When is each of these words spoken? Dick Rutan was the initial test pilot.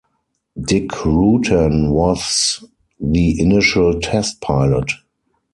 Dick 0.59 0.89
Rutan 1.05 1.91
was 1.91 2.65
the 2.99 3.39
initial 3.39 3.99
test 3.99 4.41
pilot. 4.41 4.93